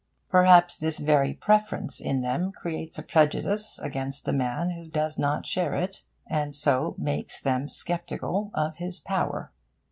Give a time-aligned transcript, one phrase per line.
[0.31, 5.45] Perhaps this very preference in them creates a prejudice against the man who does not
[5.45, 9.51] share it, and so makes them sceptical of his power.